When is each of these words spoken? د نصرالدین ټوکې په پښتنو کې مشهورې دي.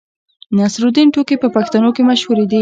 د 0.53 0.53
نصرالدین 0.59 1.07
ټوکې 1.13 1.35
په 1.43 1.47
پښتنو 1.55 1.89
کې 1.95 2.01
مشهورې 2.09 2.45
دي. 2.51 2.59